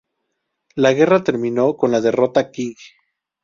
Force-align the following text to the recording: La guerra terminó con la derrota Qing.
La 0.73 0.93
guerra 0.93 1.23
terminó 1.23 1.77
con 1.77 1.91
la 1.91 2.01
derrota 2.01 2.49
Qing. 2.49 2.73